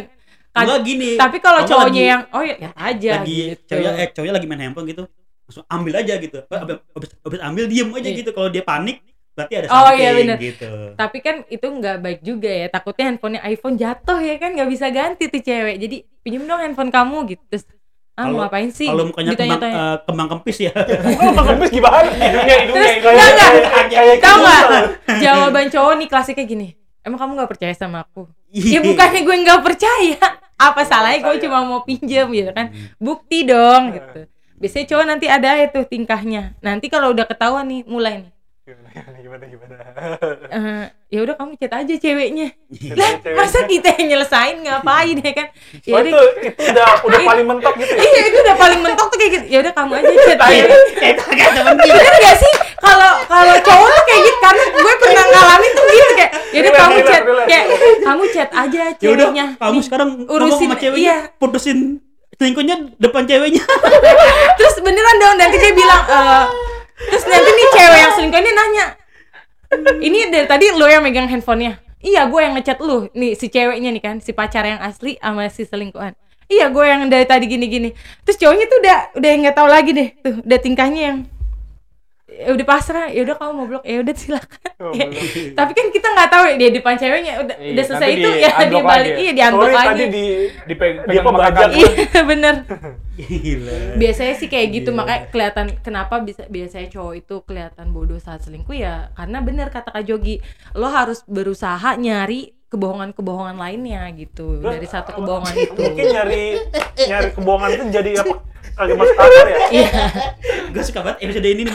Kad- 0.50 0.64
Enggak 0.64 0.80
gini. 0.83 1.09
Tapi 1.14 1.37
kalau 1.38 1.61
cowoknya 1.62 1.85
lagi- 1.92 2.09
yang 2.09 2.23
oh 2.30 2.42
ya 2.42 2.54
lihat 2.57 2.75
aja 2.75 3.11
lagi 3.14 3.37
gitu. 3.37 3.62
cowoknya 3.69 3.90
eh 3.95 4.09
cowoknya 4.11 4.35
lagi 4.35 4.47
main 4.49 4.61
handphone 4.62 4.87
gitu 4.87 5.02
langsung 5.42 5.64
ambil 5.66 5.92
aja 5.97 6.14
gitu 6.16 6.38
abis, 6.40 6.76
abis, 6.88 7.09
abis 7.21 7.40
ambil 7.40 7.64
diem 7.66 7.88
aja 7.90 8.07
Iya. 8.07 8.16
gitu 8.16 8.30
kalau 8.30 8.49
dia 8.49 8.62
panik 8.62 8.97
berarti 9.43 9.55
ada 9.57 9.67
Oh, 9.69 9.91
iya, 9.91 10.11
bener. 10.13 10.37
gitu 10.37 10.71
Tapi 10.95 11.19
kan 11.19 11.37
itu 11.47 11.67
nggak 11.67 11.97
baik 11.99 12.21
juga 12.21 12.47
ya. 12.49 12.67
Takutnya 12.67 13.05
handphonenya 13.09 13.41
iPhone 13.45 13.75
jatuh 13.75 14.19
ya 14.19 14.35
kan 14.37 14.51
nggak 14.53 14.69
bisa 14.69 14.87
ganti 14.89 15.27
tuh 15.27 15.39
cewek. 15.39 15.77
Jadi 15.79 15.97
pinjem 16.21 16.45
dong 16.45 16.59
handphone 16.59 16.89
kamu 16.89 17.17
gitu. 17.29 17.43
Terus 17.47 17.65
ah 18.13 18.23
mau 18.23 18.27
Kalau- 18.27 18.41
ngapain 18.45 18.69
sih? 18.69 18.85
kalau 18.85 19.05
mukanya 19.07 19.31
kembang, 19.33 19.63
eh, 19.63 19.97
kembang 20.03 20.29
kempis 20.31 20.57
ya 20.61 20.73
oh 21.23 21.31
bang 21.33 21.47
Kempis 21.49 21.71
gimana 21.71 22.09
hidungnya 22.11 22.57
hidungnya 22.63 22.91
Terus, 22.93 23.01
enggak, 23.01 23.49
enggak. 23.49 23.85
kayak 23.89 24.17
Tahu 24.19 24.37
gitu. 24.37 24.45
nggak? 24.45 24.85
Jawaban 25.17 25.67
cowok 25.69 25.95
nih 25.97 26.09
klasiknya 26.09 26.45
gini. 26.45 26.69
Emang 27.01 27.17
kamu 27.17 27.33
nggak 27.35 27.51
percaya 27.51 27.73
sama 27.73 28.05
aku? 28.05 28.29
Iya. 28.51 28.77
ya 28.77 28.81
bukannya 28.83 29.21
gue 29.23 29.37
nggak 29.41 29.61
percaya 29.63 30.19
apa 30.59 30.83
salahnya 30.83 31.23
gue 31.23 31.39
cuma 31.41 31.63
mau 31.63 31.81
pinjam 31.81 32.29
gitu 32.29 32.51
kan 32.51 32.69
bukti 32.99 33.47
dong 33.47 33.95
gitu 33.95 34.27
biasanya 34.59 34.87
cowok 34.87 35.07
nanti 35.07 35.25
ada 35.25 35.57
itu 35.57 35.81
tingkahnya 35.87 36.59
nanti 36.59 36.91
kalau 36.91 37.09
udah 37.09 37.25
ketahuan 37.25 37.65
nih 37.65 37.87
mulai 37.87 38.21
nih 38.21 38.33
gimana 38.71 39.19
gimana 39.19 39.45
gimana? 39.50 39.75
Eh, 40.50 40.85
ya 41.11 41.19
udah 41.27 41.35
kamu 41.35 41.53
chat 41.59 41.73
aja 41.75 41.95
ceweknya. 41.99 42.47
Iya. 42.71 42.95
lah 42.95 43.11
masa 43.35 43.67
kita 43.67 43.89
yang 43.99 44.15
nyelesain? 44.15 44.57
Ngapain 44.62 45.17
ya 45.19 45.33
kan? 45.35 45.49
Ya 45.83 45.95
oh 45.95 46.00
udah. 46.03 46.11
itu 46.11 46.25
itu 46.47 46.71
udah 46.71 46.87
udah 47.03 47.21
paling 47.27 47.47
mentok 47.47 47.75
gitu 47.83 47.93
ya? 47.95 48.03
Iya 48.03 48.21
itu 48.31 48.39
udah 48.47 48.57
paling 48.57 48.81
mentok 48.83 49.07
tuh 49.11 49.19
kayak 49.19 49.33
gitu. 49.35 49.45
Ya 49.50 49.59
udah 49.67 49.73
kamu 49.75 49.93
aja 49.99 50.12
chat 50.15 50.39
penting. 50.41 51.91
bener 51.91 52.15
gak 52.23 52.37
sih? 52.39 52.53
Kalau 52.81 53.12
kalau 53.27 53.55
cowok 53.61 53.89
tuh 53.91 54.05
kayak 54.07 54.21
gitu 54.25 54.39
karena 54.39 54.62
gue 54.71 54.95
pernah 55.03 55.25
ngalamin 55.27 55.71
tuh 55.75 55.85
gitu 55.91 56.12
kayak 56.17 56.33
ya 56.50 56.59
udah 56.62 56.73
kamu 56.75 56.99
chat 57.07 57.23
kayak 57.47 57.65
kamu 58.00 58.23
chat 58.31 58.50
aja 58.50 58.83
ya 58.99 59.09
udah 59.11 59.27
ceweknya. 59.31 59.47
kamu 59.59 59.79
sekarang 59.83 60.09
ngomong 60.15 60.29
urusin 60.31 60.67
sama 60.71 60.77
ceweknya 60.79 61.17
iya. 61.27 61.39
putusin 61.39 61.79
selingkuhnya 62.41 62.97
depan 62.97 63.29
ceweknya. 63.29 63.61
Terus 64.59 64.75
beneran 64.81 65.17
dong 65.21 65.37
nanti 65.37 65.57
dia 65.61 65.73
bilang 65.77 66.03
eh 66.09 66.70
terus 67.09 67.25
nanti 67.25 67.50
nih 67.52 67.66
cewek 67.73 67.99
yang 67.99 68.12
selingkuh 68.19 68.40
ini 68.40 68.52
nanya 68.52 68.87
ini 70.02 70.26
dari 70.35 70.47
tadi 70.50 70.66
lo 70.75 70.87
yang 70.90 71.07
megang 71.07 71.30
handphonenya? 71.30 71.78
Iya 72.02 72.26
gue 72.26 72.40
yang 72.42 72.59
ngechat 72.59 72.83
lu. 72.83 73.07
Nih 73.14 73.38
si 73.38 73.47
ceweknya 73.47 73.95
nih 73.95 74.02
kan 74.02 74.16
si 74.19 74.35
pacar 74.35 74.66
yang 74.66 74.83
asli 74.83 75.14
sama 75.23 75.47
si 75.47 75.62
selingkuhan. 75.62 76.16
Iya 76.50 76.66
gue 76.75 76.83
yang 76.83 77.07
dari 77.07 77.23
tadi 77.23 77.47
gini 77.47 77.71
gini 77.71 77.90
terus 78.26 78.35
cowoknya 78.35 78.66
tuh 78.66 78.78
udah 78.83 78.99
udah 79.23 79.30
nggak 79.38 79.54
tahu 79.54 79.69
lagi 79.71 79.90
deh 79.95 80.09
tuh 80.19 80.42
udah 80.42 80.59
tingkahnya 80.59 81.00
yang 81.07 81.19
ya 82.41 82.51
udah 82.51 82.67
pasrah 82.67 83.07
ya 83.07 83.21
udah 83.21 83.37
kamu 83.37 83.53
mau 83.53 83.67
blok 83.67 83.85
ya 83.85 84.01
udah 84.01 84.15
silakan. 84.15 84.71
Oh, 84.81 84.91
Ya, 84.91 85.05
tapi 85.53 85.73
kan 85.73 85.87
kita 85.89 86.09
nggak 86.09 86.29
tahu 86.29 86.45
ya 86.47 86.55
dia 86.57 86.71
depan 86.73 86.97
ceweknya 86.97 87.33
udah 87.39 87.53
Iya, 87.55 87.71
udah 87.71 87.85
selesai 87.85 88.09
itu 88.11 88.17
di 88.27 88.41
ya 88.41 88.51
dia 88.59 88.81
balik. 88.81 88.89
lagi. 89.07 89.21
iya 89.21 89.33
di 89.33 89.43
Sorry 89.45 89.71
lagi 89.71 89.87
tadi 89.87 90.05
di 90.09 90.25
Dipegang 90.65 91.07
Dia 91.07 91.21
pembajak. 91.23 91.69
iya 91.71 92.21
bener. 92.25 92.55
Gila. 93.15 93.77
Biasanya 93.95 94.35
sih 94.35 94.49
kayak 94.49 94.69
gitu 94.73 94.91
Iya. 94.91 94.97
makanya 94.97 95.23
kelihatan 95.29 95.67
kenapa 95.79 96.15
bisa 96.19 96.43
biasanya 96.47 96.89
cowok 96.89 97.15
itu 97.15 97.35
kelihatan 97.43 97.87
bodoh 97.91 98.17
saat 98.17 98.41
selingkuh 98.41 98.73
ya 98.73 99.13
karena 99.13 99.39
bener 99.41 99.69
kata 99.69 99.93
Kak 99.93 100.03
Jogi 100.03 100.41
lo 100.73 100.89
harus 100.89 101.21
berusaha 101.27 101.93
nyari 101.95 102.57
kebohongan-kebohongan 102.67 103.57
lainnya 103.57 104.07
gitu 104.13 104.63
dari 104.63 104.87
satu 104.87 105.13
kebohongan 105.13 105.53
itu. 105.53 105.75
mungkin 105.77 106.07
nyari 106.09 106.45
nyari 107.03 107.29
kebohongan 107.35 107.71
itu 107.71 107.85
jadi 107.91 108.11
apa 108.17 108.35
lagi 108.81 108.95
masuk 108.95 109.15
akal 109.15 109.45
ya? 109.45 109.59
Iya. 109.71 109.89
Gue 110.73 110.83
suka 110.83 111.01
banget 111.01 111.19
episode 111.21 111.47
ini 111.47 111.63
nih. 111.63 111.75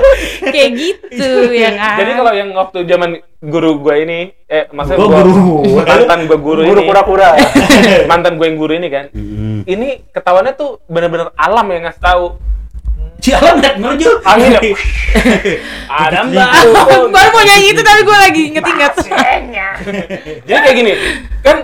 Kayak 0.52 0.70
gitu 0.74 1.28
ya 1.50 1.70
kan? 1.72 1.96
Jadi 1.98 2.10
kalau 2.12 2.32
yang 2.32 2.50
waktu 2.52 2.78
zaman 2.84 3.10
guru 3.40 3.70
gue 3.78 3.94
ini, 4.00 4.18
eh 4.44 4.64
maksudnya 4.68 4.98
Gua 4.98 5.08
gua- 5.08 5.22
guru. 5.22 5.52
mantan 5.88 6.20
gue 6.22 6.38
guru, 6.38 6.60
guru 6.62 6.80
ini, 6.80 6.88
kura-kura 6.88 7.28
mantan 8.04 8.32
gue 8.34 8.46
yang 8.46 8.58
guru 8.58 8.72
ini 8.74 8.88
kan, 8.88 9.04
Hmm. 9.10 9.62
ini 9.64 9.88
ketahuannya 10.08 10.52
tuh 10.54 10.80
bener-bener 10.86 11.30
alam 11.34 11.66
yang 11.66 11.84
ngasih 11.84 12.02
tahu. 12.02 12.26
si 13.20 13.30
alam 13.30 13.60
naik 13.60 13.76
menuju. 13.76 14.24
Angin 14.24 14.48
ya. 14.50 14.60
Ada 15.86 16.24
mbak. 16.24 16.48
baru 17.12 17.28
mau 17.30 17.42
nyanyi 17.42 17.68
itu 17.68 17.80
tapi 17.80 18.00
gue 18.00 18.16
lagi 18.18 18.42
inget-inget. 18.48 18.92
Jadi 20.40 20.56
kayak 20.58 20.72
gini, 20.74 20.92
kan 21.40 21.56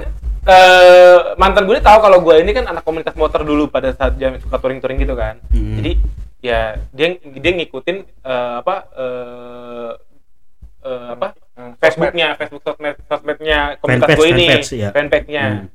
eh, 0.46 1.18
mantan 1.36 1.66
gue 1.66 1.74
ini 1.76 1.84
tahu 1.84 1.98
kalau 2.00 2.18
gue 2.22 2.34
ini 2.38 2.54
kan 2.54 2.64
anak 2.70 2.86
komunitas 2.86 3.18
motor 3.18 3.42
dulu 3.42 3.66
pada 3.66 3.90
saat 3.92 4.14
dia 4.14 4.30
suka 4.38 4.56
touring-touring 4.62 5.02
gitu 5.02 5.18
kan. 5.18 5.42
Hmm. 5.50 5.76
Jadi 5.82 5.92
ya 6.40 6.78
dia 6.94 7.18
dia 7.18 7.52
ngikutin 7.58 7.96
eh, 8.06 8.54
apa 8.62 8.74
eh, 8.94 9.90
eh, 10.86 11.08
apa 11.18 11.28
Facebooknya, 11.80 12.36
Facebook 12.36 12.60
sosmed 12.60 13.00
sosmednya 13.08 13.80
komunitas 13.80 14.12
gue 14.12 14.28
ini, 14.28 14.46
fanpage, 14.46 14.70
ya. 14.76 14.90
fanpage-nya. 14.92 15.44
Hmm. 15.48 15.66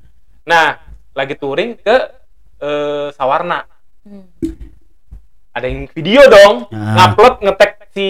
Nah, 0.45 0.77
lagi 1.17 1.33
touring 1.35 1.73
ke 1.81 1.97
eh, 2.61 3.07
Sawarna. 3.17 3.65
Ada 5.51 5.67
yang 5.67 5.89
video 5.91 6.21
dong, 6.31 6.69
Ah. 6.71 7.11
ngupload 7.11 7.43
ngetek 7.43 7.91
si 7.91 8.07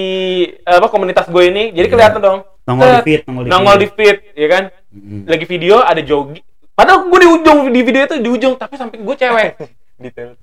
apa 0.61 0.91
komunitas 0.93 1.25
gue 1.25 1.43
ini, 1.47 1.73
jadi 1.73 1.87
Iya. 1.89 1.93
kelihatan 1.95 2.21
dong. 2.21 2.39
Nongol 2.69 2.89
di 2.91 3.01
feed, 3.01 3.21
nongol 3.25 3.43
di 3.43 3.49
nongol 3.49 3.75
di 3.81 3.87
feed. 3.89 3.95
feed, 3.97 4.17
ya 4.37 4.47
kan? 4.51 4.63
Hmm. 4.93 5.23
Lagi 5.25 5.45
video 5.49 5.75
ada 5.81 6.01
jogi. 6.05 6.43
Padahal 6.81 7.05
gue 7.05 7.19
di 7.21 7.29
ujung 7.29 7.59
di 7.69 7.81
video 7.85 8.09
itu 8.09 8.17
di 8.17 8.29
ujung, 8.33 8.57
tapi 8.57 8.73
samping 8.73 9.05
gue 9.05 9.13
cewek, 9.13 9.53
detail 10.01 10.33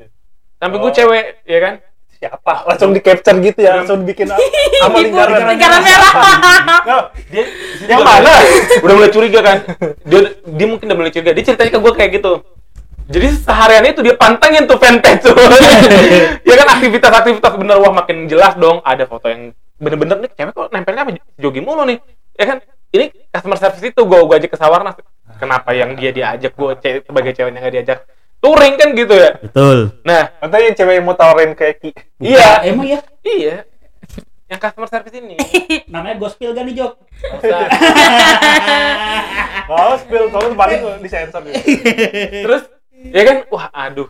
samping 0.62 0.78
Oh. 0.78 0.86
gue 0.86 0.92
cewek, 0.94 1.42
ya 1.42 1.58
kan? 1.58 1.74
siapa 2.18 2.66
langsung 2.66 2.90
di 2.90 2.98
capture 2.98 3.38
gitu 3.38 3.62
ya 3.62 3.78
langsung 3.78 4.02
bikin 4.02 4.26
sama 4.34 4.42
Ibu, 4.42 4.98
lingkaran 5.06 5.54
lingkaran 5.54 5.80
merah 5.86 6.12
Nggak, 6.82 7.04
Dia 7.30 7.44
yang 7.86 8.02
mana 8.02 8.32
udah 8.82 8.94
mulai 8.98 9.10
curiga 9.14 9.38
kan? 9.38 9.58
Dia, 10.02 10.34
dia 10.34 10.66
mungkin 10.66 10.90
udah 10.90 10.98
mulai 10.98 11.12
curiga. 11.14 11.30
Dia 11.30 11.44
ceritanya 11.46 11.70
ke 11.70 11.78
gue 11.78 11.92
kayak 11.94 12.10
gitu. 12.18 12.32
Jadi 13.06 13.26
seharian 13.38 13.86
itu 13.86 14.02
dia 14.02 14.18
pantengin 14.18 14.66
tuh 14.66 14.76
fanpage 14.82 15.30
tuh. 15.30 15.32
ya 16.42 16.54
kan 16.58 16.68
aktivitas-aktivitas 16.74 17.52
bener 17.54 17.76
wah 17.78 17.92
makin 17.94 18.26
jelas 18.26 18.58
dong. 18.58 18.82
Ada 18.82 19.06
foto 19.06 19.30
yang 19.30 19.54
bener-bener 19.78 20.18
nih 20.26 20.30
cewek 20.34 20.52
kok 20.58 20.68
nempelnya 20.74 21.06
apa 21.06 21.14
jogi 21.38 21.62
mulu 21.62 21.86
nih. 21.86 22.02
Ya 22.34 22.44
kan? 22.50 22.58
Ini 22.90 23.14
customer 23.30 23.58
service 23.62 23.94
itu 23.94 24.00
gue 24.02 24.18
gue 24.26 24.34
ajak 24.42 24.50
ke 24.52 24.58
Sawarna. 24.58 24.90
Kenapa 25.36 25.70
yang 25.70 25.92
dia 25.92 26.10
diajak 26.10 26.50
gue 26.50 26.72
ce- 26.78 27.02
sebagai 27.02 27.30
cewek 27.30 27.50
yang 27.50 27.60
gak 27.60 27.74
diajak? 27.74 27.98
Touring 28.38 28.74
kan 28.74 28.88
gitu 28.92 29.12
ya. 29.12 29.36
betul 29.36 29.98
Nah, 30.02 30.30
Katanya 30.38 30.64
yang 30.64 30.76
cewek 30.76 30.94
yang 30.94 31.04
mau 31.04 31.12
tawarin 31.12 31.52
ke 31.52 31.64
Eki 31.70 31.90
iya, 32.18 32.62
emang 32.64 32.86
ya 32.86 33.00
iya. 33.20 33.56
Yang 34.46 34.60
customer 34.62 34.88
service 34.88 35.12
ini. 35.14 35.36
namanya 35.92 36.16
gospel 36.16 36.50
gak 36.50 36.64
nih 36.64 36.74
Jok. 36.76 36.92
Oh, 39.68 39.92
spill 39.98 40.26
tolong 40.28 40.54
paling 40.54 40.80
disensor 40.98 41.44
gitu. 41.44 41.60
terus 42.44 42.62
ya 43.04 43.22
kan 43.22 43.36
wah 43.48 43.68
aduh 43.70 44.08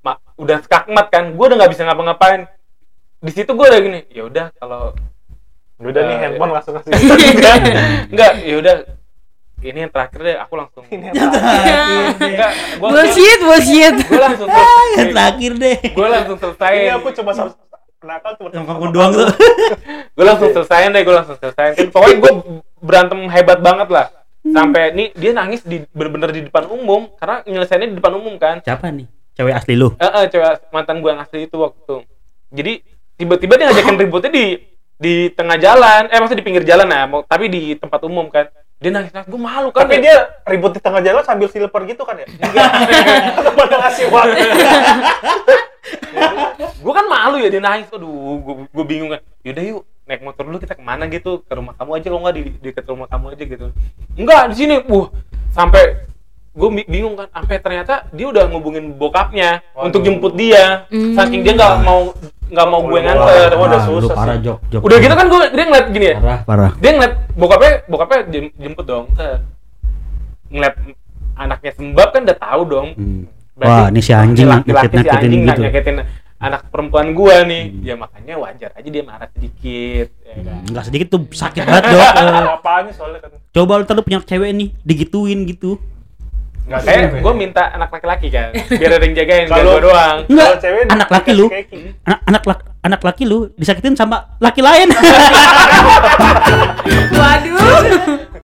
Ma, 0.00 0.18
udah 0.34 0.60
skakmat 0.60 1.08
kan 1.08 1.30
gue 1.30 1.40
udah 1.40 1.56
nggak 1.56 1.72
bisa 1.72 1.82
ngapa-ngapain 1.82 2.44
di 3.18 3.32
situ 3.32 3.48
gue 3.48 3.64
udah 3.64 3.80
gini 3.80 4.00
ya 4.08 4.24
udah 4.24 4.46
kalau 4.54 4.92
Udah 5.76 6.02
nih 6.02 6.14
Eh, 6.14 6.20
handphone 6.22 6.52
langsung 6.52 6.74
kasih. 6.74 6.90
enggak 7.34 7.56
enggak 8.08 8.32
ya 8.40 8.54
udah 8.56 8.74
ini 9.64 9.78
yang 9.88 9.92
terakhir 9.92 10.20
deh 10.20 10.36
aku 10.36 10.54
langsung 10.54 10.84
Ini 10.86 11.04
yang 11.08 11.14
terakhir. 11.16 12.04
enggak 12.20 12.52
gue 12.76 12.88
bullshit 12.92 13.40
bullshit. 13.40 13.94
gue 14.04 14.20
langsung 14.20 14.48
yang 14.52 14.68
selesai. 14.68 15.12
terakhir 15.16 15.52
deh. 15.56 15.76
Gue 15.90 16.08
langsung 16.08 16.36
selesai. 16.36 16.72
Ini 16.76 16.92
aku 16.92 17.08
coba 17.16 17.30
sama 17.32 17.50
nakal 18.04 18.32
cuma 18.36 18.48
sama 18.52 18.64
kamu 18.68 18.86
doang 18.92 19.10
tuh. 19.16 19.28
Gue 20.16 20.24
langsung 20.28 20.52
selesaiin 20.52 20.92
deh 20.92 21.02
gue 21.02 21.14
langsung 21.16 21.36
selesaiin. 21.40 21.72
Kan 21.72 21.88
pokoknya 21.88 22.16
gue 22.20 22.32
berantem 22.78 23.20
hebat 23.32 23.58
banget 23.64 23.88
lah. 23.88 24.06
Sampai 24.44 24.92
nih 24.92 25.08
dia 25.16 25.32
nangis 25.32 25.64
di 25.64 25.80
bener-bener 25.88 26.28
di 26.28 26.44
depan 26.44 26.68
umum 26.68 27.08
karena 27.16 27.40
nyelesainnya 27.48 27.88
di 27.88 27.96
depan 27.96 28.12
umum 28.20 28.36
kan. 28.36 28.60
Siapa 28.60 28.92
nih? 28.92 29.08
Cewek 29.34 29.56
asli 29.56 29.74
lu? 29.74 29.96
Eh, 29.96 30.04
eh, 30.04 30.24
cewek 30.28 30.68
mantan 30.68 31.00
gue 31.00 31.10
yang 31.10 31.24
asli 31.24 31.48
itu 31.48 31.56
waktu 31.56 32.04
jadi 32.54 32.72
tiba-tiba 33.18 33.58
dia 33.58 33.66
ngajakin 33.72 33.96
ributnya 34.06 34.30
di 34.30 34.46
di 34.94 35.14
tengah 35.32 35.56
jalan. 35.58 36.06
Eh 36.12 36.18
maksudnya 36.20 36.44
di 36.44 36.46
pinggir 36.46 36.64
jalan 36.68 36.86
ya 36.86 37.08
tapi 37.24 37.48
di 37.48 37.74
tempat 37.74 38.04
umum 38.04 38.28
kan 38.28 38.46
dia 38.84 38.92
nangis 38.92 39.16
nangis 39.16 39.32
gue 39.32 39.40
malu 39.40 39.72
kan 39.72 39.88
Tapi 39.88 40.04
dia 40.04 40.16
ribut 40.44 40.76
di 40.76 40.80
tengah 40.84 41.00
jalan 41.00 41.24
sambil 41.24 41.48
silver 41.48 41.80
gitu 41.88 42.04
kan 42.04 42.20
ya? 42.20 42.28
Enggak. 42.28 42.68
Pada 43.56 43.76
ngasih 43.80 44.06
waktu. 44.12 44.44
gue 46.84 46.92
kan 46.92 47.06
malu 47.08 47.40
ya 47.40 47.48
dia 47.48 47.62
nangis 47.64 47.88
aduh 47.88 48.36
gue 48.68 48.84
bingung 48.84 49.08
kan 49.08 49.20
yaudah 49.40 49.64
yuk 49.64 49.82
naik 50.04 50.20
motor 50.20 50.44
dulu 50.44 50.60
kita 50.60 50.76
ke 50.76 50.84
mana 50.84 51.08
gitu 51.08 51.40
ke 51.40 51.52
rumah 51.56 51.72
kamu 51.72 51.90
aja 51.96 52.06
kalau 52.12 52.20
nggak 52.20 52.34
di 52.36 52.42
di 52.44 52.68
dekat 52.68 52.84
rumah 52.84 53.08
kamu 53.08 53.24
aja 53.32 53.44
gitu 53.48 53.66
enggak 54.14 54.42
di 54.52 54.54
sini 54.54 54.74
uh 54.84 55.06
sampai 55.48 56.04
gue 56.54 56.68
bingung 56.84 57.16
kan 57.16 57.26
sampai 57.32 57.56
ternyata 57.58 58.04
dia 58.12 58.26
udah 58.28 58.44
ngubungin 58.46 58.94
bokapnya 58.94 59.64
Waduh. 59.72 59.88
untuk 59.88 60.00
jemput 60.04 60.36
dia 60.36 60.84
Hmm. 60.92 61.16
saking 61.16 61.40
dia 61.40 61.56
nggak 61.56 61.74
mau 61.82 62.12
nggak 62.46 62.66
mau 62.66 62.80
gue 62.82 63.00
nganter 63.00 63.50
Wah, 63.50 63.64
udah 63.64 63.80
susah 63.82 64.14
parah 64.14 64.34
sih. 64.34 64.44
jok 64.44 64.58
jok 64.68 64.80
udah 64.80 64.96
gitu 64.98 65.14
kan 65.14 65.26
gue 65.26 65.40
dia 65.50 65.64
ngeliat 65.64 65.86
gini 65.88 66.06
ya 66.06 66.16
parah 66.16 66.38
parah 66.44 66.72
dia 66.76 66.90
ngeliat 66.92 67.14
bokapnya 67.32 67.72
bokapnya 67.84 68.18
jem- 68.28 68.54
jemput 68.54 68.84
dong 68.84 69.04
ngeliat 70.48 70.74
anaknya 71.34 71.72
sembab 71.72 72.08
kan 72.10 72.20
udah 72.22 72.38
tahu 72.38 72.62
dong 72.64 72.88
Hmm. 72.94 73.22
Berarti 73.54 73.70
wah 73.72 73.86
ini 73.86 74.00
si 74.00 74.10
anjing 74.10 74.46
laki-laki 74.46 74.96
si 74.96 75.08
anjing 75.08 75.40
gitu 75.44 75.62
nyakitin 75.62 75.96
anak 76.36 76.60
perempuan 76.68 77.06
gua 77.12 77.42
nih 77.42 77.62
Hmm. 77.64 77.80
ya 77.80 77.94
makanya 77.94 78.34
wajar 78.36 78.70
aja 78.72 78.88
dia 78.88 79.02
marah 79.02 79.30
sedikit 79.30 80.10
ya 80.20 80.34
kan? 80.36 80.60
Enggak 80.64 80.84
sedikit 80.84 81.06
tuh 81.08 81.20
sakit 81.24 81.62
banget 81.62 81.82
dok 81.88 82.12
Apanya 82.56 82.90
soalnya 82.90 83.18
kan? 83.20 83.30
coba 83.48 83.72
lu 83.76 83.84
terlalu 83.84 84.02
punya 84.04 84.18
cewek 84.20 84.50
nih 84.52 84.68
digituin 84.80 85.40
gitu 85.44 85.78
nggak 86.64 86.80
kayak 86.80 87.20
gua 87.20 87.32
minta 87.32 87.62
anak 87.70 87.88
laki-laki 87.92 88.28
kan 88.28 88.48
biar 88.80 88.90
ada 88.92 89.04
yang 89.04 89.14
jagain 89.14 89.44
biar 89.44 89.54
Kalau- 89.54 89.70
gua 89.70 89.80
doang. 89.84 90.16
enggak 90.26 90.46
Kalau 90.46 90.58
cewek 90.58 90.82
anak 90.88 91.08
laki 91.10 91.30
lu. 91.32 91.46
anak 92.02 92.20
anak 92.24 92.42
laki 92.42 92.62
anak 92.80 93.00
laki 93.02 93.24
lu 93.24 93.38
disakitin 93.54 93.94
sama 93.94 94.16
laki 94.38 94.60
lain. 94.60 94.88
Waduh. 97.14 98.34